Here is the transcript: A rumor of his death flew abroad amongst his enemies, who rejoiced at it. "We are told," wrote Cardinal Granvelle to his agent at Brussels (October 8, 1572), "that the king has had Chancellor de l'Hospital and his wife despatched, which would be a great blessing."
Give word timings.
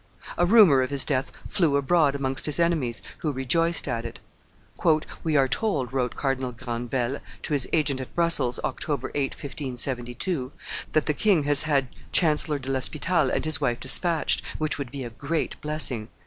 A 0.35 0.47
rumor 0.47 0.81
of 0.81 0.89
his 0.89 1.05
death 1.05 1.31
flew 1.47 1.75
abroad 1.75 2.15
amongst 2.15 2.47
his 2.47 2.59
enemies, 2.59 3.03
who 3.19 3.31
rejoiced 3.31 3.87
at 3.87 4.03
it. 4.03 4.19
"We 5.23 5.37
are 5.37 5.47
told," 5.47 5.93
wrote 5.93 6.15
Cardinal 6.15 6.51
Granvelle 6.53 7.19
to 7.43 7.53
his 7.53 7.67
agent 7.71 8.01
at 8.01 8.15
Brussels 8.15 8.59
(October 8.63 9.11
8, 9.13 9.35
1572), 9.35 10.53
"that 10.93 11.05
the 11.05 11.13
king 11.13 11.43
has 11.43 11.61
had 11.61 11.87
Chancellor 12.11 12.57
de 12.57 12.71
l'Hospital 12.71 13.29
and 13.29 13.45
his 13.45 13.61
wife 13.61 13.79
despatched, 13.79 14.41
which 14.57 14.79
would 14.79 14.89
be 14.89 15.03
a 15.03 15.11
great 15.11 15.61
blessing." 15.61 16.07